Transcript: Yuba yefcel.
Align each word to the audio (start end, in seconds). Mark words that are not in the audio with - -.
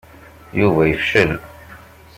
Yuba 0.59 0.81
yefcel. 0.85 1.31